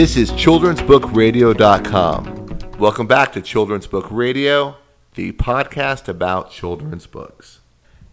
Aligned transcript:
This 0.00 0.16
is 0.16 0.32
children'sbookradio.com. 0.32 2.78
Welcome 2.78 3.06
back 3.06 3.34
to 3.34 3.42
Children's 3.42 3.86
Book 3.86 4.06
Radio, 4.10 4.76
the 5.12 5.32
podcast 5.32 6.08
about 6.08 6.50
children's 6.50 7.06
books. 7.06 7.60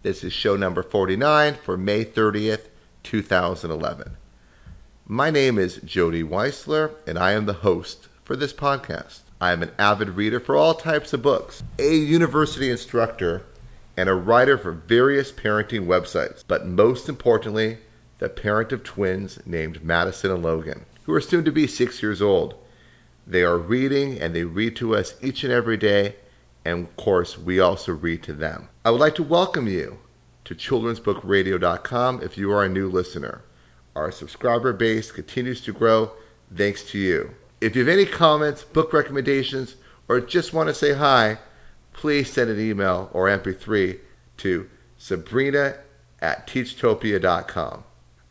This 0.02 0.22
is 0.22 0.34
show 0.34 0.54
number 0.54 0.82
49 0.82 1.54
for 1.54 1.78
May 1.78 2.04
30th, 2.04 2.68
2011. 3.04 4.18
My 5.06 5.30
name 5.30 5.58
is 5.58 5.78
Jody 5.78 6.22
Weisler, 6.22 6.92
and 7.06 7.18
I 7.18 7.32
am 7.32 7.46
the 7.46 7.54
host 7.54 8.08
for 8.22 8.36
this 8.36 8.52
podcast. 8.52 9.20
I 9.40 9.52
am 9.52 9.62
an 9.62 9.70
avid 9.78 10.10
reader 10.10 10.40
for 10.40 10.56
all 10.56 10.74
types 10.74 11.14
of 11.14 11.22
books, 11.22 11.62
a 11.78 11.94
university 11.94 12.70
instructor, 12.70 13.46
and 13.96 14.10
a 14.10 14.14
writer 14.14 14.58
for 14.58 14.72
various 14.72 15.32
parenting 15.32 15.86
websites, 15.86 16.44
but 16.46 16.66
most 16.66 17.08
importantly, 17.08 17.78
the 18.18 18.28
parent 18.28 18.72
of 18.72 18.84
twins 18.84 19.38
named 19.46 19.82
Madison 19.82 20.30
and 20.30 20.42
Logan, 20.42 20.84
who 21.08 21.14
are 21.14 21.22
soon 21.22 21.42
to 21.42 21.50
be 21.50 21.66
six 21.66 22.02
years 22.02 22.20
old. 22.20 22.54
They 23.26 23.42
are 23.42 23.56
reading 23.56 24.20
and 24.20 24.34
they 24.34 24.44
read 24.44 24.76
to 24.76 24.94
us 24.94 25.14
each 25.22 25.42
and 25.42 25.50
every 25.50 25.78
day, 25.78 26.16
and 26.66 26.86
of 26.86 26.96
course, 26.98 27.38
we 27.38 27.58
also 27.58 27.92
read 27.92 28.22
to 28.24 28.34
them. 28.34 28.68
I 28.84 28.90
would 28.90 29.00
like 29.00 29.14
to 29.14 29.22
welcome 29.22 29.66
you 29.66 30.00
to 30.44 30.54
children'sbookradio.com 30.54 32.22
if 32.22 32.36
you 32.36 32.52
are 32.52 32.62
a 32.62 32.68
new 32.68 32.90
listener. 32.90 33.42
Our 33.96 34.12
subscriber 34.12 34.74
base 34.74 35.10
continues 35.10 35.62
to 35.62 35.72
grow 35.72 36.12
thanks 36.54 36.84
to 36.90 36.98
you. 36.98 37.34
If 37.58 37.74
you 37.74 37.86
have 37.86 37.88
any 37.88 38.04
comments, 38.04 38.62
book 38.62 38.92
recommendations, 38.92 39.76
or 40.08 40.20
just 40.20 40.52
want 40.52 40.68
to 40.68 40.74
say 40.74 40.92
hi, 40.92 41.38
please 41.94 42.30
send 42.30 42.50
an 42.50 42.60
email 42.60 43.08
or 43.14 43.28
MP3 43.28 43.98
to 44.38 44.68
sabrina 44.98 45.76
at 46.20 46.46
teachtopia.com. 46.46 47.84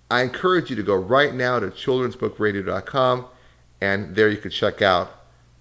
I 0.09 0.21
encourage 0.21 0.69
you 0.69 0.75
to 0.75 0.83
go 0.83 0.95
right 0.95 1.33
now 1.33 1.59
to 1.59 1.67
children'sbookradio.com 1.67 3.25
and 3.81 4.15
there 4.15 4.29
you 4.29 4.37
can 4.37 4.51
check 4.51 4.81
out 4.81 5.11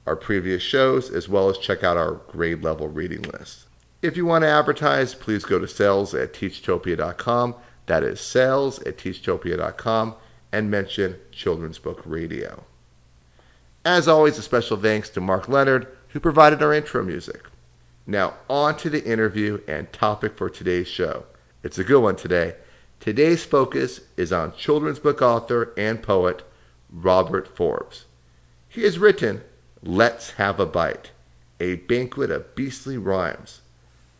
our 0.07 0.17
previous 0.17 0.63
shows 0.63 1.11
as 1.11 1.29
well 1.29 1.49
as 1.49 1.59
check 1.59 1.83
out 1.83 1.97
our 1.97 2.13
grade 2.29 2.63
level 2.63 2.89
reading 2.89 3.23
list. 3.23 3.67
If 4.03 4.17
you 4.17 4.25
want 4.25 4.43
to 4.43 4.49
advertise, 4.49 5.15
please 5.15 5.45
go 5.45 5.59
to 5.59 5.67
sales 5.67 6.15
at 6.15 6.33
teachtopia.com. 6.33 7.57
That 7.87 8.03
is 8.03 8.21
sales 8.21 8.81
at 8.83 8.99
teachtopia.com 8.99 10.15
and 10.53 10.71
mention 10.71 11.17
Children's 11.33 11.79
Book 11.79 12.03
Radio. 12.05 12.65
As 13.85 14.09
always, 14.09 14.39
a 14.39 14.43
special 14.43 14.77
thanks 14.77 15.09
to 15.11 15.21
Mark 15.21 15.49
Leonard, 15.49 15.89
who 16.09 16.21
provided 16.21 16.63
our 16.63 16.73
intro 16.73 17.03
music. 17.03 17.47
Now, 18.07 18.35
on 18.49 18.77
to 18.79 18.91
the 18.91 19.05
interview 19.05 19.61
and 19.67 19.93
topic 19.93 20.37
for 20.37 20.49
today's 20.49 20.89
show. 20.89 21.25
It's 21.63 21.79
a 21.79 21.85
good 21.85 22.01
one 22.01 22.17
today. 22.17 22.55
Today's 23.07 23.45
focus 23.45 24.01
is 24.17 24.33
on 24.33 24.57
children's 24.57 24.99
book 24.99 25.23
author 25.23 25.73
and 25.77 26.03
poet 26.03 26.43
Robert 26.91 27.47
Forbes. 27.47 28.07
He 28.69 28.83
has 28.83 28.99
written 28.99 29.43
Let's 29.81 30.33
Have 30.33 30.59
a 30.59 30.67
Bite, 30.67 31.13
a 31.61 31.77
banquet 31.77 32.33
of 32.33 32.57
beastly 32.57 32.99
rhymes. 32.99 33.61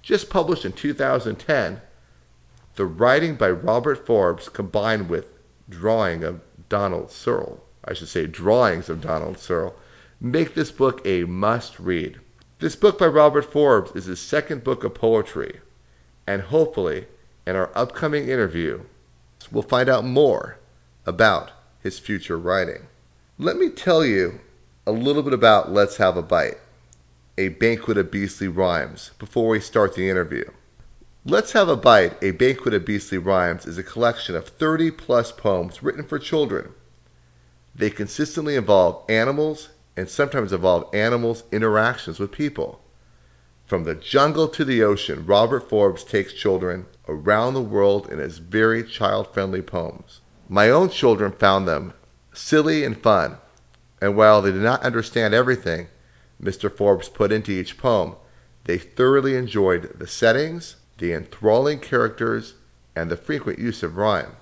Just 0.03 0.31
published 0.31 0.65
in 0.65 0.71
2010, 0.71 1.81
the 2.77 2.87
writing 2.87 3.35
by 3.35 3.51
Robert 3.51 4.07
Forbes 4.07 4.49
combined 4.49 5.09
with 5.09 5.35
drawing 5.69 6.23
of 6.23 6.41
Donald 6.69 7.11
Searle 7.11 7.65
I 7.85 7.93
should 7.93 8.07
say, 8.07 8.29
drawings 8.29 8.89
of 8.89 9.01
Donald 9.01 9.41
Searle, 9.41 9.75
make 10.21 10.55
this 10.55 10.71
book 10.71 11.05
a 11.05 11.25
must 11.25 11.81
read. 11.81 12.21
This 12.61 12.77
book 12.77 13.01
by 13.01 13.09
Robert 13.09 13.47
Forbes 13.47 13.97
is 13.97 14.05
his 14.05 14.21
second 14.21 14.63
book 14.63 14.85
of 14.85 14.95
poetry, 14.95 15.59
and 16.25 16.43
hopefully, 16.43 17.07
in 17.47 17.57
our 17.57 17.71
upcoming 17.75 18.29
interview, 18.29 18.83
we'll 19.51 19.63
find 19.63 19.89
out 19.89 20.05
more 20.05 20.59
about 21.05 21.53
his 21.83 21.99
future 21.99 22.39
writing. 22.39 22.87
Let 23.39 23.57
me 23.57 23.71
tell 23.71 24.05
you 24.05 24.41
a 24.87 24.93
little 24.93 25.23
bit 25.23 25.33
about 25.33 25.73
Let's 25.73 25.99
Have 25.99 26.17
a 26.17 26.23
Bite, 26.23 26.59
a 27.39 27.49
banquet 27.49 27.99
of 27.99 28.11
beastly 28.11 28.49
rhymes, 28.49 29.13
before 29.19 29.49
we 29.49 29.61
start 29.61 29.95
the 29.95 30.09
interview. 30.09 30.45
Let's 31.25 31.53
Have 31.53 31.69
a 31.69 31.77
Bite, 31.77 32.23
a 32.23 32.33
banquet 32.33 32.75
of 32.75 32.85
beastly 32.85 33.19
rhymes, 33.19 33.67
is 33.67 33.79
a 33.79 33.83
collection 33.83 34.35
of 34.35 34.49
30 34.49 34.91
plus 34.93 35.33
poems 35.33 35.83
written 35.83 36.05
for 36.05 36.19
children 36.19 36.75
they 37.77 37.91
consistently 37.91 38.57
involve 38.57 39.05
animals 39.09 39.69
and 39.97 40.09
sometimes 40.09 40.53
involve 40.53 40.95
animals' 40.95 41.45
interactions 41.53 42.19
with 42.19 42.33
people. 42.33 42.81
From 43.67 43.83
the 43.83 43.97
jungle 43.97 44.47
to 44.49 44.65
the 44.65 44.85
ocean, 44.85 45.27
Robert 45.27 45.69
Forbes 45.69 46.05
takes 46.05 46.33
children 46.33 46.87
around 47.09 47.55
the 47.55 47.61
world 47.61 48.09
in 48.09 48.21
his 48.21 48.39
very 48.39 48.85
child 48.85 49.35
friendly 49.35 49.61
poems. 49.61 50.21
My 50.49 50.71
own 50.71 50.89
children 50.89 51.33
found 51.33 51.67
them 51.67 51.93
silly 52.33 52.85
and 52.85 52.97
fun, 52.97 53.39
and 54.01 54.17
while 54.17 54.41
they 54.41 54.53
did 54.53 54.63
not 54.63 54.83
understand 54.83 55.35
everything 55.35 55.89
Mr. 56.41 56.71
Forbes 56.71 57.09
put 57.09 57.33
into 57.33 57.51
each 57.51 57.77
poem, 57.77 58.15
they 58.65 58.79
thoroughly 58.79 59.35
enjoyed 59.35 59.99
the 59.99 60.07
settings, 60.07 60.77
the 60.99 61.13
enthralling 61.13 61.81
characters, 61.81 62.55
and 62.95 63.11
the 63.11 63.17
frequent 63.17 63.59
use 63.59 63.83
of 63.83 63.97
rhyme. 63.97 64.37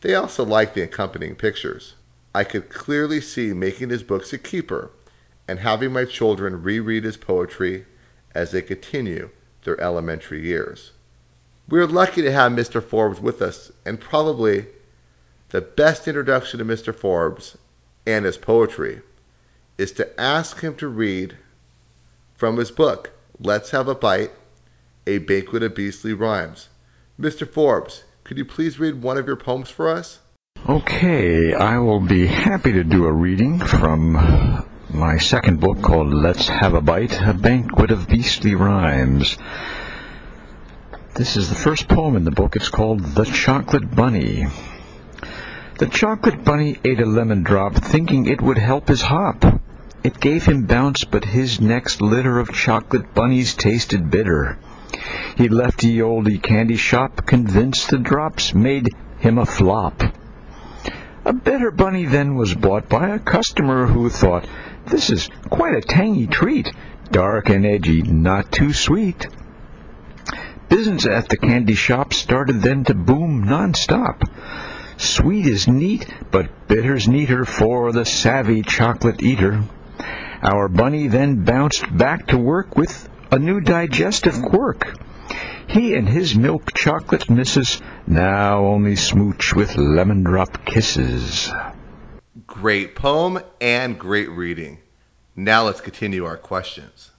They 0.00 0.14
also 0.14 0.46
liked 0.46 0.74
the 0.74 0.82
accompanying 0.82 1.34
pictures. 1.34 1.94
I 2.34 2.44
could 2.44 2.70
clearly 2.70 3.20
see 3.20 3.52
making 3.52 3.90
his 3.90 4.02
books 4.02 4.32
a 4.32 4.38
keeper 4.38 4.92
and 5.46 5.58
having 5.58 5.92
my 5.92 6.06
children 6.06 6.62
reread 6.62 7.04
his 7.04 7.18
poetry 7.18 7.84
as 8.36 8.50
they 8.50 8.60
continue 8.60 9.30
their 9.64 9.80
elementary 9.80 10.46
years. 10.46 10.92
We're 11.68 11.86
lucky 11.86 12.20
to 12.20 12.30
have 12.30 12.52
Mr. 12.52 12.84
Forbes 12.84 13.18
with 13.18 13.40
us, 13.40 13.72
and 13.86 13.98
probably 13.98 14.66
the 15.48 15.62
best 15.62 16.06
introduction 16.06 16.58
to 16.58 16.64
Mr. 16.64 16.94
Forbes 16.94 17.56
and 18.06 18.26
his 18.26 18.36
poetry 18.36 19.00
is 19.78 19.90
to 19.92 20.20
ask 20.20 20.60
him 20.60 20.76
to 20.76 20.86
read 20.86 21.38
from 22.34 22.58
his 22.58 22.70
book, 22.70 23.12
Let's 23.40 23.70
Have 23.70 23.88
a 23.88 23.94
Bite 23.94 24.32
A 25.06 25.16
Banquet 25.18 25.62
of 25.62 25.74
Beastly 25.74 26.12
Rhymes. 26.12 26.68
Mr. 27.18 27.50
Forbes, 27.50 28.04
could 28.22 28.36
you 28.36 28.44
please 28.44 28.78
read 28.78 29.02
one 29.02 29.16
of 29.16 29.26
your 29.26 29.36
poems 29.36 29.70
for 29.70 29.88
us? 29.88 30.20
Okay, 30.68 31.54
I 31.54 31.78
will 31.78 32.00
be 32.00 32.26
happy 32.26 32.72
to 32.72 32.84
do 32.84 33.06
a 33.06 33.12
reading 33.12 33.58
from 33.60 34.66
my 34.96 35.18
second 35.18 35.60
book 35.60 35.82
called 35.82 36.12
Let's 36.14 36.48
Have 36.48 36.72
a 36.72 36.80
Bite, 36.80 37.20
a 37.20 37.34
banquet 37.34 37.90
of 37.90 38.08
beastly 38.08 38.54
rhymes. 38.54 39.36
This 41.14 41.36
is 41.36 41.50
the 41.50 41.54
first 41.54 41.86
poem 41.86 42.16
in 42.16 42.24
the 42.24 42.30
book. 42.30 42.56
It's 42.56 42.70
called 42.70 43.00
The 43.00 43.26
Chocolate 43.26 43.94
Bunny. 43.94 44.46
The 45.78 45.86
chocolate 45.86 46.42
bunny 46.44 46.78
ate 46.82 47.00
a 47.00 47.04
lemon 47.04 47.42
drop, 47.42 47.74
thinking 47.74 48.26
it 48.26 48.40
would 48.40 48.56
help 48.56 48.88
his 48.88 49.02
hop. 49.02 49.60
It 50.02 50.18
gave 50.18 50.46
him 50.46 50.64
bounce, 50.64 51.04
but 51.04 51.26
his 51.26 51.60
next 51.60 52.00
litter 52.00 52.38
of 52.38 52.54
chocolate 52.54 53.12
bunnies 53.12 53.54
tasted 53.54 54.10
bitter. 54.10 54.58
He 55.36 55.50
left 55.50 55.80
the 55.80 55.98
oldie 55.98 56.42
candy 56.42 56.76
shop, 56.76 57.26
convinced 57.26 57.90
the 57.90 57.98
drops 57.98 58.54
made 58.54 58.88
him 59.18 59.36
a 59.36 59.44
flop. 59.44 60.02
A 61.26 61.32
bitter 61.32 61.72
bunny 61.72 62.04
then 62.04 62.36
was 62.36 62.54
bought 62.54 62.88
by 62.88 63.08
a 63.08 63.18
customer 63.18 63.86
who 63.86 64.08
thought, 64.08 64.46
This 64.86 65.10
is 65.10 65.28
quite 65.50 65.74
a 65.74 65.80
tangy 65.80 66.28
treat, 66.28 66.72
dark 67.10 67.48
and 67.48 67.66
edgy, 67.66 68.00
not 68.00 68.52
too 68.52 68.72
sweet. 68.72 69.26
Business 70.68 71.04
at 71.04 71.28
the 71.28 71.36
candy 71.36 71.74
shop 71.74 72.14
started 72.14 72.62
then 72.62 72.84
to 72.84 72.94
boom 72.94 73.42
non-stop. 73.42 74.22
Sweet 74.98 75.46
is 75.48 75.66
neat, 75.66 76.06
but 76.30 76.68
bitter's 76.68 77.08
neater 77.08 77.44
for 77.44 77.90
the 77.90 78.04
savvy 78.04 78.62
chocolate 78.62 79.20
eater. 79.20 79.64
Our 80.42 80.68
bunny 80.68 81.08
then 81.08 81.42
bounced 81.42 81.96
back 81.98 82.28
to 82.28 82.38
work 82.38 82.76
with 82.76 83.08
a 83.32 83.40
new 83.40 83.60
digestive 83.60 84.40
quirk. 84.42 84.94
He 85.68 85.94
and 85.94 86.08
his 86.08 86.34
milk 86.36 86.72
chocolate 86.74 87.28
missus 87.28 87.80
now 88.06 88.64
only 88.64 88.96
smooch 88.96 89.54
with 89.54 89.76
lemon 89.76 90.22
drop 90.22 90.64
kisses. 90.64 91.52
Great 92.46 92.94
poem 92.94 93.40
and 93.60 93.98
great 93.98 94.30
reading. 94.30 94.78
Now 95.34 95.64
let's 95.64 95.80
continue 95.80 96.24
our 96.24 96.38
questions. 96.38 97.10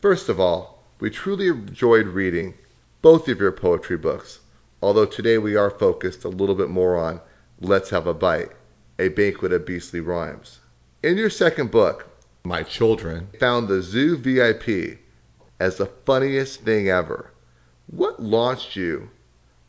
First 0.00 0.28
of 0.28 0.40
all, 0.40 0.82
we 0.98 1.10
truly 1.10 1.48
enjoyed 1.48 2.06
reading 2.06 2.54
both 3.02 3.28
of 3.28 3.38
your 3.38 3.52
poetry 3.52 3.96
books, 3.96 4.40
although 4.80 5.06
today 5.06 5.38
we 5.38 5.54
are 5.54 5.70
focused 5.70 6.24
a 6.24 6.28
little 6.28 6.54
bit 6.54 6.70
more 6.70 6.96
on 6.96 7.20
Let's 7.60 7.90
Have 7.90 8.06
a 8.06 8.14
Bite, 8.14 8.50
a 8.98 9.08
banquet 9.08 9.52
of 9.52 9.66
beastly 9.66 10.00
rhymes. 10.00 10.60
In 11.02 11.16
your 11.16 11.30
second 11.30 11.70
book, 11.70 12.08
My 12.44 12.62
Children 12.62 13.28
found 13.38 13.68
the 13.68 13.82
Zoo 13.82 14.16
VIP 14.16 14.98
as 15.62 15.76
the 15.76 15.86
funniest 15.86 16.62
thing 16.62 16.88
ever. 16.88 17.30
What 17.86 18.20
launched 18.20 18.74
you 18.74 19.10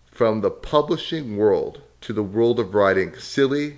from 0.08 0.42
the 0.42 0.50
publishing 0.50 1.38
world 1.38 1.82
to 2.02 2.14
the 2.14 2.24
world 2.24 2.60
of 2.60 2.74
writing 2.74 3.16
silly, 3.16 3.78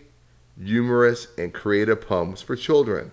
humorous, 0.58 1.28
and 1.38 1.54
creative 1.54 2.00
poems 2.00 2.42
for 2.42 2.56
children? 2.56 3.12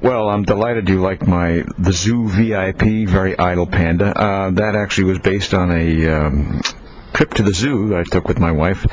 Well, 0.00 0.30
I'm 0.30 0.44
delighted 0.44 0.88
you 0.88 1.02
like 1.02 1.26
my 1.26 1.64
The 1.78 1.92
Zoo 1.92 2.28
VIP, 2.28 3.06
Very 3.06 3.38
Idle 3.38 3.66
Panda. 3.66 4.18
Uh, 4.18 4.52
that 4.52 4.74
actually 4.74 5.04
was 5.04 5.18
based 5.18 5.52
on 5.52 5.70
a 5.70 6.08
um, 6.08 6.62
trip 7.12 7.34
to 7.34 7.42
the 7.42 7.52
zoo 7.52 7.94
I 7.94 8.04
took 8.04 8.26
with 8.26 8.38
my 8.38 8.52
wife. 8.52 8.86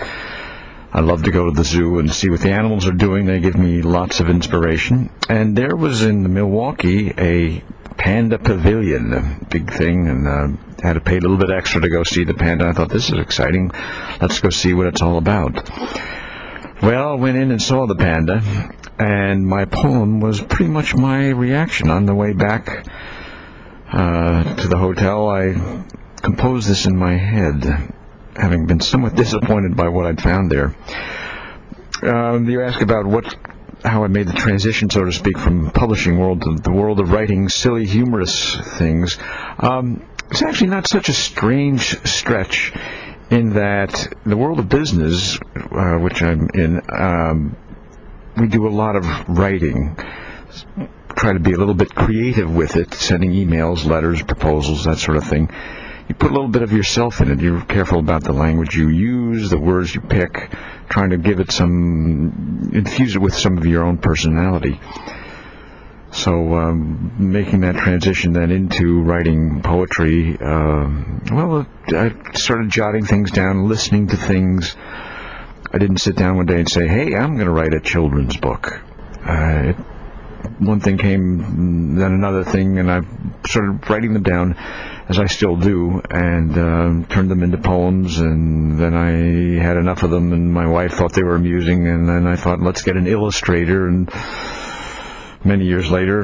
I 0.95 1.01
love 1.01 1.23
to 1.23 1.31
go 1.31 1.43
to 1.43 1.51
the 1.51 1.65
zoo 1.65 1.99
and 1.99 2.09
see 2.09 2.29
what 2.29 2.39
the 2.39 2.51
animals 2.51 2.87
are 2.87 2.93
doing. 2.93 3.25
They 3.25 3.41
give 3.41 3.57
me 3.57 3.81
lots 3.81 4.21
of 4.21 4.29
inspiration. 4.29 5.09
And 5.27 5.53
there 5.53 5.75
was 5.75 6.03
in 6.03 6.33
Milwaukee 6.33 7.13
a 7.17 7.61
panda 7.97 8.39
pavilion, 8.39 9.11
a 9.11 9.45
big 9.49 9.73
thing, 9.73 10.07
and 10.07 10.25
uh, 10.25 10.47
had 10.81 10.93
to 10.93 11.01
pay 11.01 11.17
a 11.17 11.19
little 11.19 11.35
bit 11.35 11.49
extra 11.49 11.81
to 11.81 11.89
go 11.89 12.03
see 12.03 12.23
the 12.23 12.33
panda. 12.33 12.67
I 12.67 12.71
thought 12.71 12.87
this 12.87 13.09
is 13.09 13.19
exciting. 13.19 13.71
Let's 14.21 14.39
go 14.39 14.49
see 14.49 14.73
what 14.73 14.87
it's 14.87 15.01
all 15.01 15.17
about. 15.17 15.69
Well, 16.81 17.09
I 17.09 17.15
went 17.15 17.35
in 17.35 17.51
and 17.51 17.61
saw 17.61 17.87
the 17.87 17.95
panda, 17.95 18.41
and 18.97 19.45
my 19.45 19.65
poem 19.65 20.21
was 20.21 20.39
pretty 20.39 20.71
much 20.71 20.95
my 20.95 21.27
reaction 21.27 21.89
on 21.89 22.05
the 22.05 22.15
way 22.15 22.31
back 22.31 22.87
uh, 23.91 24.55
to 24.55 24.67
the 24.69 24.77
hotel. 24.77 25.27
I 25.27 25.83
composed 26.21 26.69
this 26.69 26.85
in 26.85 26.95
my 26.95 27.17
head, 27.17 27.93
having 28.35 28.65
been 28.65 28.79
somewhat 28.79 29.15
disappointed 29.15 29.75
by 29.75 29.87
what 29.87 30.05
I'd 30.05 30.21
found 30.21 30.51
there. 30.51 30.75
Um, 32.03 32.49
you 32.49 32.61
ask 32.61 32.81
about 32.81 33.05
what, 33.05 33.35
how 33.83 34.03
I 34.03 34.07
made 34.07 34.27
the 34.27 34.33
transition, 34.33 34.89
so 34.89 35.05
to 35.05 35.11
speak, 35.11 35.37
from 35.37 35.71
publishing 35.71 36.19
world 36.19 36.41
to 36.41 36.55
the 36.55 36.71
world 36.71 36.99
of 36.99 37.11
writing 37.11 37.49
silly, 37.49 37.85
humorous 37.85 38.55
things. 38.77 39.17
Um, 39.59 40.05
it's 40.29 40.41
actually 40.41 40.69
not 40.69 40.87
such 40.87 41.07
a 41.07 41.13
strange 41.13 41.99
stretch, 42.05 42.73
in 43.29 43.53
that 43.53 44.13
the 44.25 44.37
world 44.37 44.59
of 44.59 44.69
business, 44.69 45.39
uh, 45.55 45.97
which 45.97 46.21
I'm 46.21 46.47
in, 46.53 46.81
um, 46.95 47.55
we 48.37 48.47
do 48.47 48.67
a 48.67 48.69
lot 48.69 48.95
of 48.95 49.05
writing. 49.29 49.97
Try 51.15 51.33
to 51.33 51.39
be 51.39 51.53
a 51.53 51.57
little 51.57 51.73
bit 51.73 51.95
creative 51.95 52.53
with 52.53 52.75
it, 52.75 52.93
sending 52.93 53.31
emails, 53.31 53.85
letters, 53.85 54.21
proposals, 54.21 54.83
that 54.83 54.97
sort 54.97 55.17
of 55.17 55.23
thing 55.23 55.49
you 56.07 56.15
put 56.15 56.31
a 56.31 56.33
little 56.33 56.49
bit 56.49 56.61
of 56.61 56.71
yourself 56.71 57.21
in 57.21 57.31
it. 57.31 57.39
You're 57.39 57.61
careful 57.61 57.99
about 57.99 58.23
the 58.23 58.33
language 58.33 58.75
you 58.75 58.89
use, 58.89 59.49
the 59.49 59.57
words 59.57 59.95
you 59.95 60.01
pick, 60.01 60.51
trying 60.89 61.09
to 61.09 61.17
give 61.17 61.39
it 61.39 61.51
some, 61.51 62.69
infuse 62.73 63.15
it 63.15 63.19
with 63.19 63.35
some 63.35 63.57
of 63.57 63.65
your 63.65 63.83
own 63.83 63.97
personality. 63.97 64.79
So, 66.11 66.55
um, 66.55 67.13
making 67.19 67.61
that 67.61 67.75
transition 67.75 68.33
then 68.33 68.49
into 68.49 69.01
writing 69.01 69.61
poetry, 69.61 70.37
uh, 70.39 70.89
well, 71.31 71.67
I 71.89 72.13
started 72.35 72.69
jotting 72.69 73.03
things 73.03 73.31
down, 73.31 73.67
listening 73.67 74.07
to 74.07 74.17
things. 74.17 74.77
I 75.73 75.77
didn't 75.77 75.97
sit 75.97 76.15
down 76.15 76.37
one 76.37 76.45
day 76.45 76.59
and 76.59 76.69
say, 76.69 76.87
hey, 76.87 77.15
I'm 77.15 77.35
going 77.35 77.47
to 77.47 77.51
write 77.51 77.73
a 77.73 77.81
children's 77.81 78.37
book. 78.37 78.81
Uh, 79.27 79.73
it, 79.73 79.75
one 80.59 80.79
thing 80.79 80.97
came, 80.97 81.95
then 81.95 82.11
another 82.13 82.43
thing, 82.43 82.79
and 82.79 82.91
I 82.91 83.01
started 83.45 83.89
writing 83.89 84.13
them 84.13 84.23
down 84.23 84.55
as 85.07 85.19
I 85.19 85.27
still 85.27 85.55
do, 85.55 86.01
and 86.09 86.51
uh, 86.57 87.07
turned 87.07 87.29
them 87.29 87.43
into 87.43 87.57
poems. 87.57 88.17
And 88.17 88.79
then 88.79 88.93
I 88.95 89.61
had 89.63 89.77
enough 89.77 90.03
of 90.03 90.09
them, 90.09 90.33
and 90.33 90.51
my 90.53 90.67
wife 90.67 90.93
thought 90.93 91.13
they 91.13 91.23
were 91.23 91.35
amusing. 91.35 91.87
And 91.87 92.09
then 92.09 92.25
I 92.25 92.35
thought, 92.35 92.59
let's 92.59 92.81
get 92.81 92.97
an 92.97 93.07
illustrator. 93.07 93.87
And 93.87 94.09
many 95.43 95.65
years 95.65 95.91
later, 95.91 96.23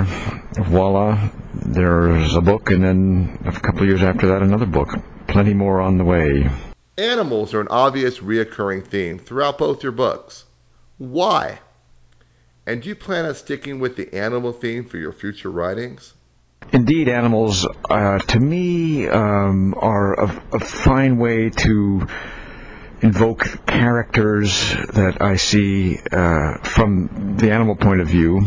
voila, 0.53 1.29
there's 1.53 2.33
a 2.35 2.41
book, 2.41 2.71
and 2.71 2.83
then 2.83 3.37
a 3.45 3.51
couple 3.51 3.81
of 3.81 3.87
years 3.87 4.01
after 4.01 4.27
that, 4.27 4.41
another 4.41 4.65
book. 4.65 4.89
Plenty 5.27 5.53
more 5.53 5.79
on 5.79 5.97
the 5.97 6.03
way. 6.03 6.49
Animals 6.97 7.53
are 7.53 7.61
an 7.61 7.67
obvious 7.69 8.19
reoccurring 8.19 8.85
theme 8.85 9.17
throughout 9.17 9.57
both 9.57 9.83
your 9.83 9.91
books. 9.91 10.45
Why? 10.97 11.59
And 12.71 12.81
do 12.81 12.87
you 12.87 12.95
plan 12.95 13.25
on 13.25 13.35
sticking 13.35 13.81
with 13.81 13.97
the 13.97 14.15
animal 14.15 14.53
theme 14.53 14.85
for 14.85 14.97
your 14.97 15.11
future 15.11 15.51
writings? 15.51 16.13
Indeed, 16.71 17.09
animals, 17.09 17.67
uh, 17.89 18.19
to 18.19 18.39
me, 18.39 19.09
um, 19.09 19.75
are 19.77 20.17
a, 20.17 20.43
a, 20.53 20.59
fine 20.61 21.17
way 21.17 21.49
to 21.49 22.07
invoke 23.01 23.65
characters 23.65 24.73
that 24.93 25.17
I 25.19 25.35
see 25.35 25.97
uh, 26.13 26.59
from 26.59 27.35
the 27.35 27.51
animal 27.51 27.75
point 27.75 27.99
of 27.99 28.07
view 28.07 28.41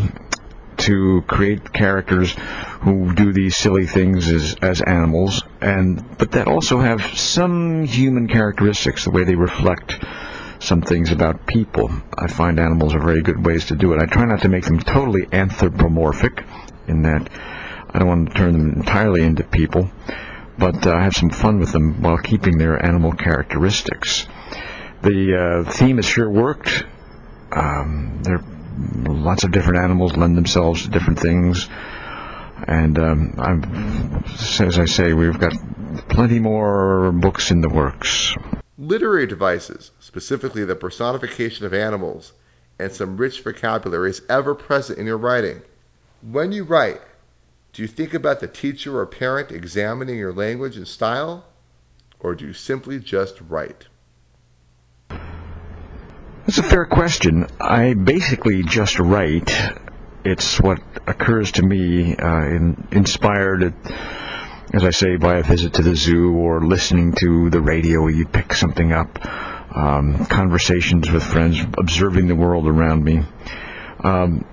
to 0.78 1.22
create 1.26 1.74
characters 1.74 2.34
who 2.80 3.12
do 3.12 3.30
these 3.30 3.56
silly 3.56 3.86
things 3.86 4.30
as, 4.30 4.56
as 4.62 4.80
animals, 4.80 5.42
and 5.60 6.02
but 6.16 6.30
that 6.30 6.48
also 6.48 6.78
have 6.78 7.02
some 7.14 7.84
human 7.84 8.26
characteristics, 8.26 9.04
the 9.04 9.10
way 9.10 9.24
they 9.24 9.34
reflect 9.34 10.02
some 10.64 10.80
things 10.80 11.12
about 11.12 11.46
people. 11.46 11.90
I 12.16 12.26
find 12.26 12.58
animals 12.58 12.94
are 12.94 13.00
very 13.00 13.22
good 13.22 13.44
ways 13.44 13.66
to 13.66 13.76
do 13.76 13.92
it. 13.92 14.00
I 14.00 14.06
try 14.06 14.24
not 14.24 14.40
to 14.42 14.48
make 14.48 14.64
them 14.64 14.80
totally 14.80 15.26
anthropomorphic, 15.32 16.44
in 16.88 17.02
that 17.02 17.28
I 17.90 17.98
don't 17.98 18.08
want 18.08 18.28
to 18.30 18.34
turn 18.34 18.52
them 18.52 18.72
entirely 18.72 19.22
into 19.22 19.44
people, 19.44 19.90
but 20.58 20.86
uh, 20.86 20.98
have 20.98 21.14
some 21.14 21.30
fun 21.30 21.60
with 21.60 21.72
them 21.72 22.02
while 22.02 22.18
keeping 22.18 22.58
their 22.58 22.84
animal 22.84 23.12
characteristics. 23.12 24.26
The 25.02 25.64
uh, 25.66 25.70
theme 25.70 25.96
has 25.96 26.06
sure 26.06 26.30
worked. 26.30 26.84
Um, 27.52 28.20
there 28.22 28.42
lots 29.06 29.44
of 29.44 29.52
different 29.52 29.78
animals 29.78 30.16
lend 30.16 30.36
themselves 30.36 30.82
to 30.82 30.88
different 30.88 31.20
things, 31.20 31.68
and 32.66 32.98
um, 32.98 34.24
as 34.58 34.78
I 34.78 34.86
say, 34.86 35.12
we've 35.12 35.38
got 35.38 35.52
plenty 36.08 36.40
more 36.40 37.12
books 37.12 37.50
in 37.50 37.60
the 37.60 37.68
works. 37.68 38.34
Literary 38.86 39.26
devices, 39.26 39.92
specifically 39.98 40.62
the 40.62 40.76
personification 40.76 41.64
of 41.64 41.72
animals, 41.72 42.34
and 42.78 42.92
some 42.92 43.16
rich 43.16 43.40
vocabulary 43.40 44.10
is 44.10 44.20
ever 44.28 44.54
present 44.54 44.98
in 44.98 45.06
your 45.06 45.16
writing. 45.16 45.62
When 46.20 46.52
you 46.52 46.64
write, 46.64 47.00
do 47.72 47.80
you 47.80 47.88
think 47.88 48.12
about 48.12 48.40
the 48.40 48.46
teacher 48.46 48.98
or 48.98 49.06
parent 49.06 49.50
examining 49.50 50.18
your 50.18 50.34
language 50.34 50.76
and 50.76 50.86
style? 50.86 51.46
Or 52.20 52.34
do 52.34 52.46
you 52.46 52.52
simply 52.52 52.98
just 52.98 53.40
write? 53.48 53.86
That's 55.08 56.58
a 56.58 56.62
fair 56.62 56.84
question. 56.84 57.46
I 57.58 57.94
basically 57.94 58.62
just 58.64 58.98
write. 58.98 59.50
It's 60.26 60.60
what 60.60 60.82
occurs 61.06 61.50
to 61.52 61.62
me, 61.62 62.16
uh, 62.16 62.44
in, 62.44 62.86
inspired, 62.90 63.72
as 64.74 64.82
I 64.82 64.90
say, 64.90 65.14
by 65.14 65.36
a 65.36 65.42
visit 65.44 65.74
to 65.74 65.82
the 65.82 65.94
zoo 65.94 66.32
or 66.32 66.60
listening 66.60 67.12
to 67.14 67.48
the 67.48 67.60
radio. 67.60 68.08
You 68.08 68.26
pick 68.26 68.52
something 68.54 68.92
up, 68.92 69.24
um, 69.74 70.26
conversations 70.26 71.08
with 71.12 71.22
friends, 71.22 71.60
observing 71.78 72.26
the 72.26 72.34
world 72.34 72.66
around 72.66 73.04
me. 73.04 73.22
Um, 74.00 74.44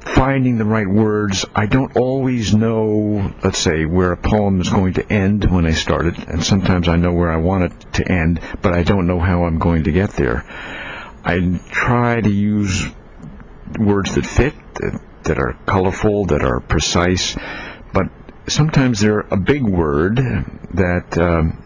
finding 0.00 0.56
the 0.56 0.64
right 0.64 0.86
words. 0.86 1.44
I 1.52 1.66
don't 1.66 1.96
always 1.96 2.54
know, 2.54 3.34
let's 3.42 3.58
say, 3.58 3.84
where 3.84 4.12
a 4.12 4.16
poem 4.16 4.60
is 4.60 4.68
going 4.68 4.94
to 4.94 5.12
end 5.12 5.50
when 5.50 5.66
I 5.66 5.72
start 5.72 6.06
it, 6.06 6.16
and 6.28 6.42
sometimes 6.42 6.88
I 6.88 6.94
know 6.94 7.12
where 7.12 7.32
I 7.32 7.36
want 7.38 7.64
it 7.64 7.92
to 7.94 8.10
end, 8.10 8.40
but 8.62 8.72
I 8.72 8.84
don't 8.84 9.08
know 9.08 9.18
how 9.18 9.44
I'm 9.44 9.58
going 9.58 9.82
to 9.84 9.92
get 9.92 10.10
there. 10.10 10.44
I 11.24 11.60
try 11.72 12.20
to 12.20 12.30
use 12.30 12.86
words 13.78 14.14
that 14.14 14.26
fit, 14.26 14.54
that, 14.74 15.00
that 15.24 15.38
are 15.38 15.58
colorful, 15.66 16.26
that 16.26 16.42
are 16.42 16.60
precise, 16.60 17.36
sometimes 18.48 19.00
they're 19.00 19.20
a 19.30 19.36
big 19.36 19.62
word 19.62 20.16
that 20.74 21.18
um, 21.18 21.62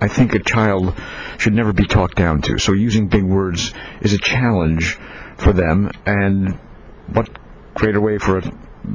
I 0.00 0.08
think 0.08 0.34
a 0.34 0.38
child 0.38 0.94
should 1.38 1.54
never 1.54 1.72
be 1.72 1.86
talked 1.86 2.16
down 2.16 2.42
to. 2.42 2.58
So 2.58 2.72
using 2.72 3.08
big 3.08 3.24
words 3.24 3.72
is 4.00 4.12
a 4.12 4.18
challenge 4.18 4.98
for 5.38 5.52
them, 5.52 5.90
and 6.04 6.58
what 7.12 7.28
greater 7.74 8.00
way 8.00 8.18
for 8.18 8.38
a, 8.38 8.42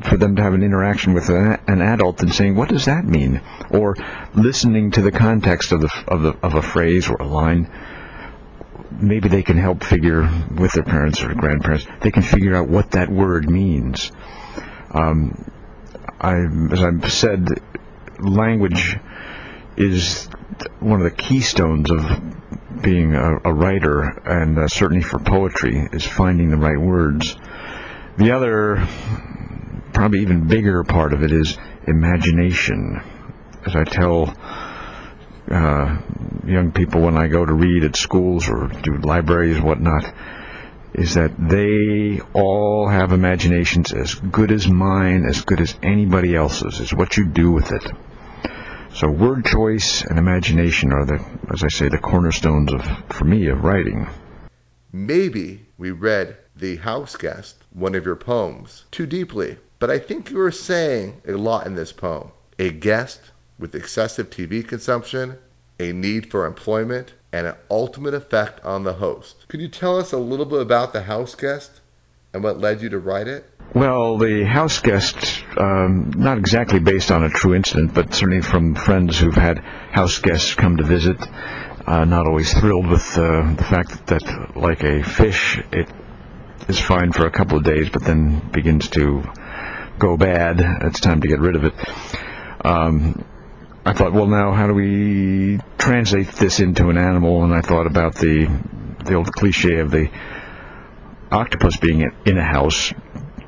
for 0.02 0.18
them 0.18 0.36
to 0.36 0.42
have 0.42 0.54
an 0.54 0.64
interaction 0.64 1.14
with 1.14 1.30
an, 1.30 1.82
adult 1.82 2.18
than 2.18 2.30
saying, 2.30 2.56
"What 2.56 2.70
does 2.70 2.86
that 2.86 3.06
mean?" 3.06 3.42
or 3.72 3.96
listening 4.34 4.92
to 4.92 5.02
the 5.02 5.12
context 5.12 5.72
of 5.72 5.82
the 5.82 5.92
of 6.08 6.22
the 6.22 6.38
of 6.44 6.56
a 6.56 6.62
phrase 6.62 7.10
or 7.10 7.16
a 7.16 7.28
line. 7.28 7.70
Maybe 8.92 9.30
they 9.30 9.44
can 9.44 9.58
help 9.58 9.84
figure 9.84 10.30
with 10.56 10.74
their 10.74 10.84
parents 10.84 11.24
or 11.24 11.34
grandparents. 11.34 11.88
They 12.02 12.12
can 12.12 12.24
figure 12.24 12.56
out 12.56 12.68
what 12.68 12.92
that 12.92 13.10
word 13.10 13.50
means. 13.50 14.12
Um, 14.92 15.52
as 16.22 16.84
I've 16.84 17.12
said, 17.12 17.48
language 18.20 18.98
is 19.78 20.28
one 20.80 21.00
of 21.00 21.04
the 21.04 21.16
keystones 21.16 21.90
of 21.90 22.82
being 22.82 23.16
a, 23.16 23.38
a 23.46 23.54
writer, 23.54 24.04
and 24.26 24.58
uh, 24.58 24.68
certainly 24.68 25.04
for 25.04 25.20
poetry, 25.20 25.88
is 25.92 26.06
finding 26.06 26.50
the 26.50 26.58
right 26.58 26.80
words. 26.80 27.36
The 28.18 28.32
other, 28.32 28.88
probably 29.94 30.20
even 30.22 30.48
bigger 30.48 30.84
part 30.84 31.14
of 31.14 31.24
it 31.24 31.32
is 31.32 31.58
imagination. 31.88 33.02
As 33.66 33.76
I 33.76 33.84
tell 33.84 34.36
uh, 35.50 35.98
young 36.46 36.72
people 36.74 37.02
when 37.02 37.18
I 37.18 37.28
go 37.28 37.46
to 37.46 37.54
read 37.54 37.84
at 37.84 37.96
schools 37.96 38.50
or 38.50 38.68
do 38.82 38.98
libraries, 38.98 39.60
whatnot, 39.62 40.14
is 40.94 41.14
that 41.14 41.32
they 41.38 42.20
all 42.34 42.88
have 42.88 43.12
imaginations 43.12 43.94
as 43.94 44.16
good 44.16 44.52
as 44.52 44.68
mine, 44.68 45.26
as 45.26 45.42
good 45.42 45.62
as 45.62 45.76
anybody 45.84 46.36
else's. 46.36 46.80
It's 46.80 46.94
what 46.94 47.18
you 47.18 47.26
do 47.26 47.52
with 47.52 47.72
it. 47.72 47.92
So 48.94 49.10
word 49.10 49.46
choice 49.46 50.04
and 50.04 50.18
imagination 50.18 50.92
are 50.92 51.06
the, 51.06 51.24
as 51.54 51.64
I 51.64 51.68
say, 51.68 51.90
the 51.90 52.00
cornerstones 52.00 52.74
of, 52.74 52.84
for 53.10 53.24
me, 53.24 53.48
of 53.48 53.64
writing. 53.64 54.10
Maybe 54.92 55.68
we 55.78 55.92
read 55.92 56.38
The 56.56 56.78
House 56.78 57.16
Guest, 57.16 57.58
one 57.72 57.94
of 57.94 58.06
your 58.06 58.16
poems, 58.16 58.86
too 58.92 59.06
deeply, 59.06 59.58
but 59.78 59.92
I 59.92 60.00
think 60.00 60.32
you 60.32 60.40
are 60.42 60.52
saying 60.52 61.22
a 61.28 61.34
lot 61.34 61.68
in 61.68 61.76
this 61.76 61.92
poem. 61.92 62.32
A 62.58 62.72
guest 62.72 63.22
with 63.60 63.76
excessive 63.76 64.32
TV 64.32 64.68
consumption, 64.68 65.38
a 65.80 65.94
need 65.94 66.32
for 66.32 66.46
employment, 66.46 67.14
and 67.32 67.48
an 67.48 67.56
ultimate 67.70 68.14
effect 68.14 68.64
on 68.64 68.84
the 68.84 68.94
host. 68.94 69.48
Could 69.48 69.62
you 69.62 69.68
tell 69.68 69.98
us 69.98 70.12
a 70.12 70.18
little 70.18 70.46
bit 70.46 70.62
about 70.62 70.94
the 70.94 71.04
house 71.04 71.36
guest 71.36 71.82
and 72.34 72.44
what 72.44 72.60
led 72.60 72.82
you 72.82 72.90
to 72.90 73.00
write 73.00 73.28
it? 73.28 73.50
Well, 73.74 74.18
the 74.18 74.46
house 74.46 74.80
guest, 74.80 75.44
um, 75.58 76.12
not 76.16 76.40
exactly 76.40 76.80
based 76.80 77.12
on 77.12 77.24
a 77.24 77.30
true 77.30 77.54
incident, 77.54 77.94
but 77.94 78.14
certainly 78.14 78.42
from 78.42 78.74
friends 78.74 79.20
who've 79.20 79.36
had 79.36 79.60
house 79.60 80.18
guests 80.18 80.56
come 80.56 80.78
to 80.78 80.84
visit. 80.84 81.18
Uh, 81.86 82.06
not 82.06 82.28
always 82.28 82.52
thrilled 82.54 82.88
with 82.88 83.18
uh, 83.18 83.54
the 83.54 83.64
fact 83.64 84.08
that, 84.08 84.08
that, 84.08 84.58
like 84.58 84.84
a 84.84 85.04
fish, 85.04 85.60
it 85.72 85.88
is 86.68 86.80
fine 86.80 87.12
for 87.12 87.26
a 87.26 87.32
couple 87.32 87.58
of 87.58 87.64
days, 87.64 87.90
but 87.90 88.04
then 88.04 88.40
begins 88.52 88.90
to 88.90 89.24
go 90.00 90.18
bad. 90.18 90.60
It's 90.82 91.00
time 91.00 91.22
to 91.22 91.28
get 91.28 91.40
rid 91.40 91.56
of 91.56 91.64
it. 91.64 91.74
Um, 92.66 93.24
I 93.86 93.94
thought, 93.94 94.14
well, 94.14 94.28
now 94.28 94.52
how 94.52 94.68
do 94.68 94.74
we 94.74 95.60
translate 95.90 96.28
this 96.34 96.60
into 96.60 96.90
an 96.90 97.00
animal? 97.00 97.44
And 97.44 97.52
I 97.52 97.62
thought 97.62 97.88
about 97.88 98.14
the 98.14 98.48
the 99.06 99.16
old 99.16 99.32
cliche 99.34 99.80
of 99.80 99.90
the 99.90 100.08
octopus 101.32 101.78
being 101.78 102.12
in 102.26 102.38
a 102.38 102.44
house 102.44 102.94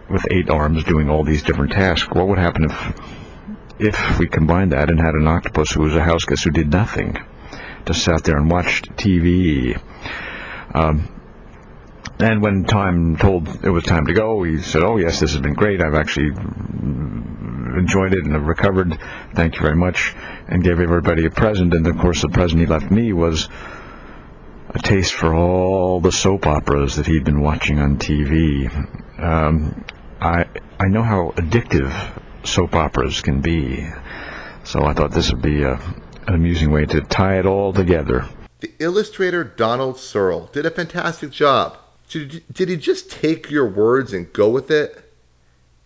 with 0.10 0.26
eight 0.32 0.50
arms 0.50 0.84
doing 0.84 1.08
all 1.08 1.24
these 1.24 1.44
different 1.44 1.72
tasks. 1.72 2.10
What 2.12 2.28
would 2.28 2.40
happen 2.40 2.64
if 2.64 3.00
if 3.78 4.18
we 4.18 4.28
combined 4.28 4.72
that 4.72 4.90
and 4.90 5.00
had 5.00 5.14
an 5.14 5.28
octopus 5.28 5.74
who 5.74 5.84
was 5.84 5.96
a 5.96 6.04
house 6.04 6.26
guest 6.26 6.44
who 6.44 6.50
did 6.50 6.72
nothing, 6.72 7.16
just 7.86 8.04
sat 8.04 8.24
there 8.24 8.38
and 8.38 8.50
watched 8.50 8.90
TV? 8.96 9.80
Um, 10.74 11.10
and 12.18 12.42
when 12.42 12.64
time 12.64 13.18
told 13.18 13.64
it 13.64 13.70
was 13.70 13.84
time 13.84 14.08
to 14.08 14.14
go, 14.14 14.42
he 14.42 14.58
said, 14.58 14.82
"Oh 14.82 14.98
yes, 14.98 15.20
this 15.20 15.34
has 15.34 15.42
been 15.42 15.54
great. 15.54 15.80
I've 15.80 15.94
actually 15.94 16.32
enjoyed 17.82 18.14
it 18.14 18.24
and 18.24 18.34
have 18.34 18.48
recovered. 18.48 18.98
Thank 19.34 19.56
you 19.56 19.62
very 19.62 19.76
much." 19.76 20.14
And 20.48 20.64
gave 20.64 20.80
everybody 20.80 21.26
a 21.26 21.30
present. 21.30 21.74
And 21.74 21.86
of 21.88 21.98
course, 21.98 22.22
the 22.22 22.30
present 22.30 22.62
he 22.62 22.66
left 22.66 22.90
me 22.92 23.14
was 23.14 23.50
a 24.74 24.80
taste 24.80 25.14
for 25.14 25.34
all 25.34 26.00
the 26.00 26.12
soap 26.12 26.48
operas 26.48 26.96
that 26.96 27.08
he'd 27.08 27.26
been 27.26 27.42
watching 27.42 27.80
on 27.80 27.98
TV. 27.98 28.70
Um, 29.20 29.84
I 30.22 30.46
I 30.80 30.88
know 30.88 31.04
how 31.04 31.34
addictive 31.36 31.94
soap 32.44 32.76
operas 32.76 33.22
can 33.22 33.42
be, 33.42 33.88
so 34.64 34.86
I 34.86 34.94
thought 34.94 35.12
this 35.12 35.32
would 35.32 35.42
be 35.42 35.64
a, 35.64 35.74
an 36.28 36.36
amusing 36.36 36.72
way 36.72 36.86
to 36.86 37.02
tie 37.02 37.38
it 37.38 37.46
all 37.46 37.74
together. 37.74 38.28
The 38.62 38.72
illustrator 38.80 39.44
Donald 39.44 39.98
Searle 39.98 40.50
did 40.54 40.66
a 40.66 40.72
fantastic 40.72 41.32
job. 41.32 41.78
Did, 42.10 42.44
did 42.52 42.70
he 42.70 42.78
just 42.78 43.10
take 43.10 43.50
your 43.50 43.68
words 43.68 44.14
and 44.14 44.32
go 44.32 44.50
with 44.50 44.70
it? 44.70 45.12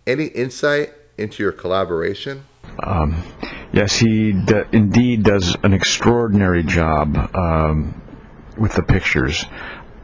Any 0.06 0.26
insight 0.26 0.94
into 1.18 1.44
your 1.44 1.52
collaboration? 1.52 2.46
Um, 2.80 3.24
yes, 3.72 3.98
he 3.98 4.34
d- 4.34 4.64
indeed 4.72 5.24
does 5.24 5.56
an 5.64 5.74
extraordinary 5.74 6.64
job 6.64 7.36
um, 7.36 8.02
with 8.58 8.74
the 8.74 8.84
pictures. 8.84 9.46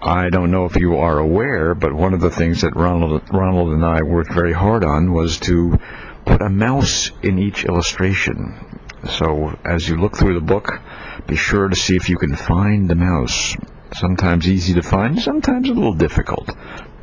I 0.02 0.30
don't 0.30 0.50
know 0.50 0.66
if 0.66 0.76
you 0.76 0.98
are 0.98 1.20
aware, 1.20 1.76
but 1.76 1.94
one 1.94 2.14
of 2.14 2.22
the 2.22 2.32
things 2.32 2.62
that 2.62 2.76
Ronald, 2.76 3.22
Ronald 3.32 3.74
and 3.74 3.86
I 3.86 4.02
worked 4.02 4.34
very 4.34 4.54
hard 4.54 4.84
on 4.84 5.14
was 5.14 5.40
to 5.42 5.80
put 6.26 6.42
a 6.42 6.50
mouse 6.50 7.12
in 7.22 7.38
each 7.38 7.66
illustration. 7.66 8.80
So 9.18 9.60
as 9.66 9.90
you 9.90 9.98
look 9.98 10.18
through 10.18 10.36
the 10.36 10.46
book, 10.46 10.80
be 11.28 11.36
sure 11.36 11.68
to 11.68 11.76
see 11.76 11.96
if 11.96 12.10
you 12.10 12.18
can 12.18 12.36
find 12.36 12.90
the 12.90 12.96
mouse. 12.96 13.56
Sometimes 13.94 14.48
easy 14.48 14.74
to 14.74 14.82
find, 14.82 15.20
sometimes 15.20 15.70
a 15.70 15.74
little 15.74 15.94
difficult. 15.94 16.50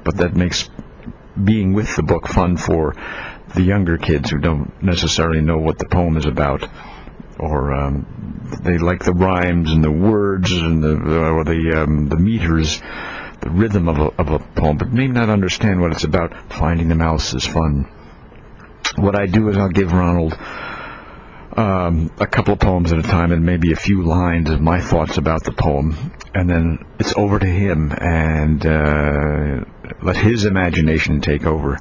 But 0.02 0.16
that 0.16 0.34
makes 0.34 0.70
being 1.42 1.74
with 1.74 1.94
the 1.94 2.02
book 2.02 2.26
fun 2.26 2.56
for 2.56 2.96
the 3.54 3.62
younger 3.62 3.98
kids 3.98 4.30
who 4.30 4.38
don't 4.38 4.82
necessarily 4.82 5.40
know 5.40 5.58
what 5.58 5.78
the 5.78 5.86
poem 5.86 6.16
is 6.16 6.26
about 6.26 6.68
or 7.38 7.72
um, 7.72 8.06
they 8.62 8.78
like 8.78 9.04
the 9.04 9.12
rhymes 9.12 9.70
and 9.70 9.82
the 9.82 9.90
words 9.90 10.52
and 10.52 10.82
the 10.82 10.94
or 10.94 11.44
the 11.44 11.82
um, 11.82 12.08
the 12.08 12.16
meters, 12.16 12.80
the 13.40 13.50
rhythm 13.50 13.88
of 13.88 13.98
a, 13.98 14.06
of 14.20 14.30
a 14.30 14.38
poem, 14.38 14.76
but 14.76 14.92
may 14.92 15.06
not 15.06 15.30
understand 15.30 15.80
what 15.80 15.92
it's 15.92 16.04
about. 16.04 16.52
Finding 16.52 16.88
the 16.88 16.94
mouse 16.94 17.34
is 17.34 17.46
fun. 17.46 17.88
What 18.96 19.14
I 19.14 19.26
do 19.26 19.48
is 19.48 19.56
I'll 19.56 19.68
give 19.68 19.92
Ronald 19.92 20.36
um, 21.56 22.10
a 22.18 22.26
couple 22.26 22.54
of 22.54 22.60
poems 22.60 22.92
at 22.92 22.98
a 22.98 23.02
time 23.02 23.32
and 23.32 23.44
maybe 23.44 23.72
a 23.72 23.76
few 23.76 24.02
lines 24.02 24.50
of 24.50 24.60
my 24.60 24.80
thoughts 24.80 25.18
about 25.18 25.44
the 25.44 25.52
poem, 25.52 26.12
and 26.34 26.50
then 26.50 26.84
it's 26.98 27.14
over 27.16 27.38
to 27.38 27.46
him 27.46 27.92
and 27.92 28.66
uh, 28.66 29.64
let 30.02 30.16
his 30.16 30.44
imagination 30.44 31.20
take 31.20 31.44
over. 31.44 31.78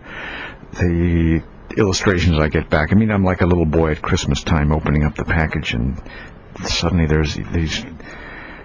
The 0.73 1.41
illustrations 1.77 2.37
I 2.37 2.49
get 2.49 2.69
back. 2.69 2.91
I 2.91 2.95
mean, 2.95 3.11
I'm 3.11 3.23
like 3.23 3.41
a 3.41 3.45
little 3.45 3.65
boy 3.65 3.91
at 3.91 4.01
Christmas 4.01 4.43
time 4.43 4.71
opening 4.71 5.03
up 5.03 5.15
the 5.15 5.25
package, 5.25 5.73
and 5.73 6.01
suddenly 6.63 7.05
there's 7.05 7.35
these 7.35 7.85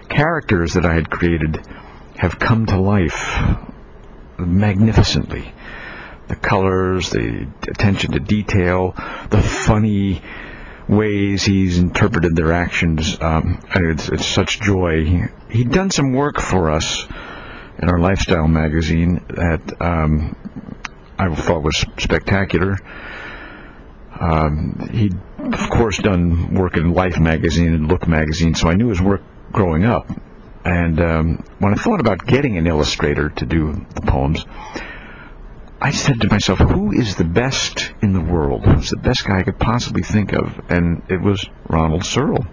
characters 0.09 0.73
that 0.73 0.85
I 0.85 0.93
had 0.93 1.09
created 1.09 1.65
have 2.17 2.39
come 2.39 2.65
to 2.67 2.79
life 2.79 3.37
magnificently. 4.37 5.53
The 6.27 6.35
colors, 6.35 7.09
the 7.09 7.47
attention 7.63 8.13
to 8.13 8.19
detail, 8.19 8.93
the 9.29 9.41
funny 9.41 10.21
ways 10.87 11.45
he's 11.45 11.77
interpreted 11.77 12.35
their 12.35 12.51
actions. 12.53 13.17
Um, 13.21 13.61
it's, 13.75 14.09
it's 14.09 14.25
such 14.25 14.61
joy. 14.61 15.29
He'd 15.49 15.71
done 15.71 15.91
some 15.91 16.13
work 16.13 16.39
for 16.39 16.69
us 16.69 17.05
in 17.79 17.89
our 17.89 17.99
lifestyle 17.99 18.47
magazine 18.47 19.23
that 19.29 19.81
um, 19.81 20.35
I 21.17 21.33
thought 21.35 21.63
was 21.63 21.77
spectacular. 21.97 22.77
Um, 24.19 24.89
he'd, 24.91 25.17
of 25.39 25.69
course, 25.69 25.97
done 25.97 26.53
work 26.53 26.77
in 26.77 26.93
Life 26.93 27.19
magazine 27.19 27.73
and 27.73 27.87
Look 27.87 28.07
magazine, 28.07 28.55
so 28.55 28.69
I 28.69 28.75
knew 28.75 28.89
his 28.89 29.01
work 29.01 29.21
growing 29.51 29.85
up. 29.85 30.07
And 30.65 31.01
um, 31.01 31.43
when 31.59 31.73
I 31.73 31.75
thought 31.75 31.99
about 31.99 32.25
getting 32.25 32.57
an 32.57 32.67
illustrator 32.67 33.29
to 33.29 33.45
do 33.45 33.85
the 33.95 34.01
poems, 34.01 34.45
I 35.81 35.91
said 35.91 36.21
to 36.21 36.29
myself, 36.29 36.59
who 36.59 36.93
is 36.93 37.17
the 37.17 37.25
best 37.25 37.91
in 38.01 38.13
the 38.13 38.21
world? 38.21 38.63
Who's 38.63 38.89
the 38.89 38.97
best 38.97 39.25
guy 39.25 39.39
I 39.39 39.43
could 39.43 39.59
possibly 39.59 40.01
think 40.01 40.31
of? 40.31 40.61
And 40.69 41.01
it 41.09 41.19
was 41.19 41.49
Ronald 41.67 42.05
Searle. 42.05 42.47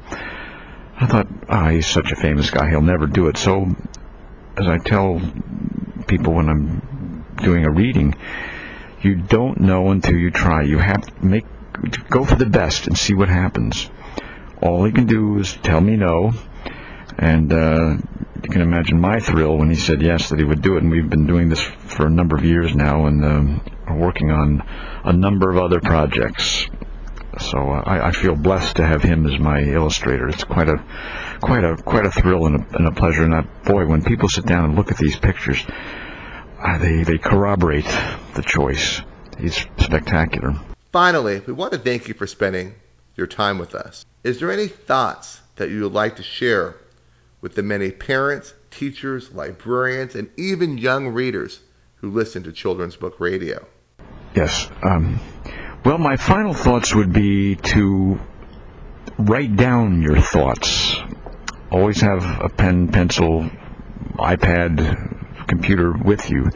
I 0.96 1.06
thought, 1.06 1.28
ah, 1.48 1.66
oh, 1.66 1.70
he's 1.70 1.86
such 1.86 2.10
a 2.10 2.16
famous 2.16 2.50
guy, 2.50 2.68
he'll 2.68 2.80
never 2.80 3.06
do 3.06 3.28
it. 3.28 3.36
So, 3.36 3.76
as 4.56 4.66
I 4.66 4.78
tell 4.78 5.20
people 6.08 6.34
when 6.34 6.48
I'm 6.48 6.89
doing 7.42 7.64
a 7.64 7.70
reading, 7.70 8.14
you 9.02 9.16
don't 9.16 9.60
know 9.60 9.90
until 9.90 10.16
you 10.16 10.30
try. 10.30 10.62
You 10.62 10.78
have 10.78 11.06
to 11.06 11.26
make 11.26 11.46
go 12.10 12.24
for 12.24 12.36
the 12.36 12.46
best 12.46 12.86
and 12.86 12.96
see 12.96 13.14
what 13.14 13.28
happens. 13.28 13.90
All 14.62 14.84
he 14.84 14.92
can 14.92 15.06
do 15.06 15.38
is 15.38 15.56
tell 15.62 15.80
me 15.80 15.96
no, 15.96 16.32
and 17.18 17.52
uh, 17.52 17.96
you 18.42 18.48
can 18.50 18.60
imagine 18.60 19.00
my 19.00 19.20
thrill 19.20 19.56
when 19.56 19.70
he 19.70 19.76
said 19.76 20.02
yes 20.02 20.28
that 20.28 20.38
he 20.38 20.44
would 20.44 20.62
do 20.62 20.76
it. 20.76 20.82
And 20.82 20.90
we've 20.90 21.08
been 21.08 21.26
doing 21.26 21.48
this 21.48 21.60
for 21.60 22.06
a 22.06 22.10
number 22.10 22.36
of 22.36 22.44
years 22.44 22.74
now, 22.74 23.06
and 23.06 23.24
um, 23.24 23.64
working 23.98 24.30
on 24.30 24.62
a 25.04 25.12
number 25.12 25.50
of 25.50 25.56
other 25.56 25.80
projects. 25.80 26.66
So 27.38 27.58
uh, 27.58 27.82
I, 27.86 28.08
I, 28.08 28.12
feel 28.12 28.34
blessed 28.34 28.76
to 28.76 28.86
have 28.86 29.02
him 29.02 29.24
as 29.26 29.38
my 29.38 29.60
illustrator. 29.60 30.28
It's 30.28 30.44
quite 30.44 30.68
a, 30.68 30.84
quite 31.40 31.64
a, 31.64 31.76
quite 31.76 32.04
a 32.04 32.10
thrill 32.10 32.46
and 32.46 32.56
a, 32.56 32.76
and 32.76 32.88
a 32.88 32.92
pleasure. 32.92 33.22
And 33.22 33.34
I, 33.34 33.42
boy, 33.64 33.86
when 33.86 34.02
people 34.02 34.28
sit 34.28 34.46
down 34.46 34.64
and 34.64 34.74
look 34.74 34.90
at 34.90 34.98
these 34.98 35.16
pictures, 35.16 35.64
they 36.78 37.02
they 37.02 37.18
corroborate 37.18 37.88
the 38.34 38.42
choice. 38.44 39.02
He's 39.38 39.56
spectacular. 39.78 40.54
Finally, 40.92 41.40
we 41.46 41.52
want 41.52 41.72
to 41.72 41.78
thank 41.78 42.08
you 42.08 42.14
for 42.14 42.26
spending 42.26 42.74
your 43.16 43.26
time 43.26 43.58
with 43.58 43.74
us. 43.74 44.04
Is 44.24 44.40
there 44.40 44.50
any 44.50 44.66
thoughts 44.66 45.40
that 45.56 45.70
you 45.70 45.82
would 45.82 45.92
like 45.92 46.16
to 46.16 46.22
share 46.22 46.76
with 47.40 47.54
the 47.54 47.62
many 47.62 47.90
parents, 47.90 48.54
teachers, 48.70 49.32
librarians, 49.32 50.14
and 50.14 50.28
even 50.36 50.78
young 50.78 51.08
readers 51.08 51.60
who 51.96 52.10
listen 52.10 52.42
to 52.42 52.52
children's 52.52 52.96
book 52.96 53.18
radio? 53.18 53.66
Yes. 54.34 54.68
Um, 54.82 55.20
well, 55.84 55.98
my 55.98 56.16
final 56.16 56.54
thoughts 56.54 56.94
would 56.94 57.12
be 57.12 57.56
to 57.56 58.20
write 59.18 59.56
down 59.56 60.02
your 60.02 60.20
thoughts. 60.20 60.96
Always 61.70 62.00
have 62.00 62.40
a 62.40 62.48
pen, 62.48 62.88
pencil, 62.88 63.50
iPad, 64.14 65.19
computer 65.50 65.92
with 65.92 66.30
you, 66.30 66.50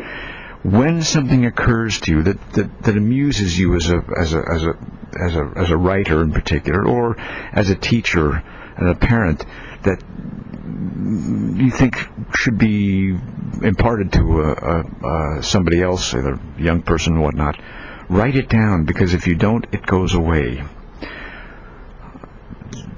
when 0.62 1.02
something 1.02 1.44
occurs 1.44 2.00
to 2.00 2.12
you 2.12 2.22
that, 2.22 2.52
that, 2.52 2.82
that 2.84 2.96
amuses 2.96 3.58
you 3.58 3.74
as 3.74 3.90
a, 3.90 4.02
as, 4.18 4.32
a, 4.32 4.42
as, 4.50 4.64
a, 4.64 4.78
as, 5.20 5.36
a, 5.36 5.52
as 5.56 5.70
a 5.70 5.76
writer 5.76 6.22
in 6.22 6.32
particular, 6.32 6.86
or 6.88 7.16
as 7.52 7.68
a 7.68 7.74
teacher 7.74 8.42
and 8.78 8.88
a 8.88 8.94
parent, 8.94 9.44
that 9.82 10.02
you 11.60 11.70
think 11.70 11.98
should 12.34 12.56
be 12.56 13.10
imparted 13.62 14.10
to 14.12 14.40
a, 14.40 14.52
a, 14.52 15.38
a 15.38 15.42
somebody 15.42 15.82
else, 15.82 16.14
a 16.14 16.40
young 16.58 16.80
person 16.80 17.18
or 17.18 17.20
whatnot, 17.20 17.60
write 18.08 18.34
it 18.34 18.48
down 18.48 18.84
because 18.84 19.12
if 19.12 19.26
you 19.26 19.34
don't, 19.34 19.66
it 19.70 19.84
goes 19.84 20.14
away 20.14 20.64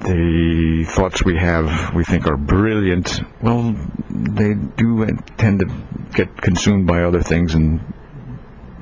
the 0.06 0.84
thoughts 0.88 1.24
we 1.24 1.36
have 1.36 1.94
we 1.94 2.04
think 2.04 2.26
are 2.26 2.36
brilliant, 2.36 3.20
well, 3.42 3.76
they 4.08 4.54
do 4.54 5.06
tend 5.36 5.60
to 5.60 5.66
get 6.14 6.40
consumed 6.40 6.86
by 6.86 7.02
other 7.02 7.22
things, 7.22 7.54
and 7.54 7.80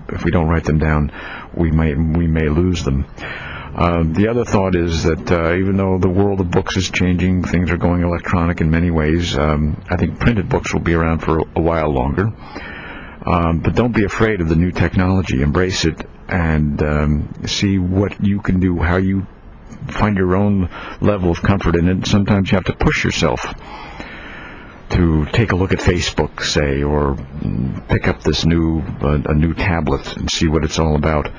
if 0.09 0.25
we 0.25 0.31
don't 0.31 0.49
write 0.49 0.65
them 0.65 0.79
down, 0.79 1.11
we 1.55 1.71
may 1.71 1.95
we 1.95 2.27
may 2.27 2.49
lose 2.49 2.85
them. 2.85 3.07
Uh, 3.75 4.05
the 4.05 4.29
other 4.29 4.45
thought 4.45 4.77
is 4.77 5.03
that 5.03 5.33
uh, 5.33 5.55
even 5.55 5.77
though 5.77 5.99
the 5.99 6.09
world 6.09 6.41
of 6.41 6.51
books 6.51 6.77
is 6.77 6.89
changing, 6.91 7.43
things 7.43 7.71
are 7.71 7.77
going 7.77 8.03
electronic 8.03 8.61
in 8.61 8.71
many 8.71 8.91
ways. 8.91 9.37
Um, 9.37 9.83
I 9.91 9.97
think 9.97 10.21
printed 10.21 10.49
books 10.49 10.73
will 10.73 10.81
be 10.81 10.95
around 10.95 11.19
for 11.21 11.41
a 11.41 11.61
while 11.61 11.91
longer. 11.91 12.33
Um, 13.27 13.61
but 13.61 13.75
don't 13.75 13.93
be 13.93 14.05
afraid 14.05 14.41
of 14.41 14.49
the 14.49 14.55
new 14.55 14.71
technology. 14.71 15.43
Embrace 15.43 15.85
it 15.85 16.07
and 16.29 16.83
um, 16.83 17.33
see 17.47 17.79
what 17.79 18.23
you 18.25 18.41
can 18.41 18.61
do, 18.61 18.79
how 18.79 18.97
you 18.97 19.27
find 19.89 20.17
your 20.17 20.35
own 20.37 20.69
level 21.01 21.31
of 21.31 21.43
comfort 21.43 21.77
in 21.77 21.89
it. 21.89 22.07
Sometimes 22.07 22.51
you 22.51 22.57
have 22.57 22.65
to 22.65 22.75
push 22.75 23.05
yourself 23.05 23.55
to 24.91 25.27
take 25.27 25.53
a 25.53 25.57
look 25.57 25.73
at 25.73 25.79
Facebook, 25.79 26.43
say, 26.43 26.83
or 26.83 27.17
pick 27.89 28.07
up 28.07 28.23
this 28.23 28.45
new 28.45 28.81
uh, 29.01 29.21
a 29.27 29.35
new 29.35 29.55
tablet 29.55 30.17
and 30.17 30.31
see 30.31 30.47
what 30.47 30.65
it's 30.65 30.79
all 30.79 30.95
about. 30.95 31.31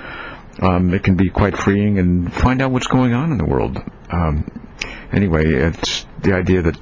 Um, 0.62 0.94
it 0.94 1.04
can 1.04 1.16
be 1.16 1.30
quite 1.30 1.58
freeing 1.58 2.00
and 2.00 2.34
find 2.34 2.62
out 2.62 2.72
what's 2.72 2.88
going 2.88 3.14
on 3.14 3.32
in 3.32 3.38
the 3.38 3.46
world. 3.46 3.78
Um, 4.10 4.68
anyway, 5.12 5.46
it's 5.46 6.06
the 6.22 6.34
idea 6.34 6.62
that 6.62 6.78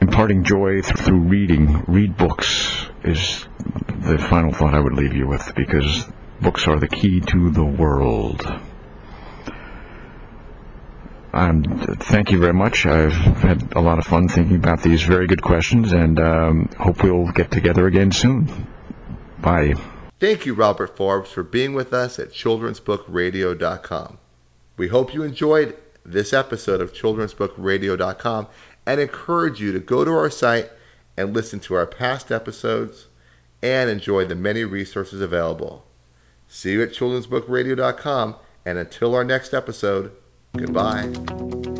imparting 0.00 0.44
joy 0.44 0.82
through 0.82 1.20
reading, 1.20 1.84
read 1.86 2.16
books, 2.16 2.86
is 3.04 3.46
the 3.88 4.18
final 4.18 4.52
thought 4.52 4.74
I 4.74 4.80
would 4.80 4.94
leave 4.94 5.14
you 5.14 5.26
with 5.26 5.52
because 5.54 6.06
books 6.40 6.66
are 6.66 6.78
the 6.78 6.88
key 6.88 7.20
to 7.20 7.50
the 7.50 7.64
world. 7.64 8.44
Um, 11.36 11.64
thank 12.00 12.30
you 12.30 12.38
very 12.38 12.54
much. 12.54 12.86
I've 12.86 13.12
had 13.12 13.70
a 13.74 13.80
lot 13.80 13.98
of 13.98 14.06
fun 14.06 14.26
thinking 14.26 14.56
about 14.56 14.82
these 14.82 15.02
very 15.02 15.26
good 15.26 15.42
questions 15.42 15.92
and 15.92 16.18
um, 16.18 16.70
hope 16.78 17.02
we'll 17.02 17.30
get 17.32 17.50
together 17.50 17.86
again 17.86 18.10
soon. 18.10 18.66
Bye. 19.38 19.74
Thank 20.18 20.46
you, 20.46 20.54
Robert 20.54 20.96
Forbes, 20.96 21.30
for 21.30 21.42
being 21.42 21.74
with 21.74 21.92
us 21.92 22.18
at 22.18 22.30
children'sbookradio.com. 22.30 24.18
We 24.78 24.88
hope 24.88 25.12
you 25.12 25.22
enjoyed 25.24 25.76
this 26.06 26.32
episode 26.32 26.80
of 26.80 26.94
children'sbookradio.com 26.94 28.46
and 28.86 29.00
encourage 29.00 29.60
you 29.60 29.72
to 29.72 29.78
go 29.78 30.06
to 30.06 30.10
our 30.12 30.30
site 30.30 30.70
and 31.18 31.34
listen 31.34 31.60
to 31.60 31.74
our 31.74 31.86
past 31.86 32.32
episodes 32.32 33.08
and 33.62 33.90
enjoy 33.90 34.24
the 34.24 34.34
many 34.34 34.64
resources 34.64 35.20
available. 35.20 35.84
See 36.48 36.72
you 36.72 36.82
at 36.82 36.92
children'sbookradio.com 36.92 38.36
and 38.64 38.78
until 38.78 39.14
our 39.14 39.24
next 39.24 39.52
episode, 39.52 40.12
goodbye. 40.56 41.75